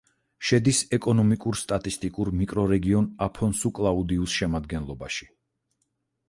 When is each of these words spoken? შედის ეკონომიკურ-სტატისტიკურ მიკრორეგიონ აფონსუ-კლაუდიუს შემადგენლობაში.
შედის 0.51 0.77
ეკონომიკურ-სტატისტიკურ 0.97 2.31
მიკრორეგიონ 2.39 3.11
აფონსუ-კლაუდიუს 3.27 4.39
შემადგენლობაში. 4.41 5.31